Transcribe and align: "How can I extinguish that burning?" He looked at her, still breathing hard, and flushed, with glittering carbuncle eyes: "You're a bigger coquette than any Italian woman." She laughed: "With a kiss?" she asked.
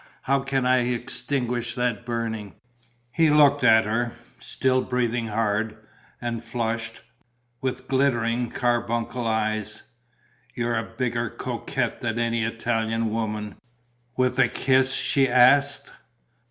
"How 0.23 0.39
can 0.39 0.65
I 0.65 0.77
extinguish 0.79 1.75
that 1.75 2.07
burning?" 2.07 2.55
He 3.11 3.29
looked 3.29 3.63
at 3.63 3.85
her, 3.85 4.13
still 4.39 4.81
breathing 4.81 5.27
hard, 5.27 5.77
and 6.19 6.43
flushed, 6.43 7.01
with 7.61 7.87
glittering 7.87 8.49
carbuncle 8.49 9.27
eyes: 9.27 9.83
"You're 10.55 10.75
a 10.75 10.81
bigger 10.97 11.29
coquette 11.29 12.01
than 12.01 12.17
any 12.17 12.43
Italian 12.43 13.11
woman." 13.11 13.43
She 13.43 13.49
laughed: 13.59 14.17
"With 14.17 14.39
a 14.39 14.47
kiss?" 14.47 14.91
she 14.91 15.27
asked. 15.29 15.91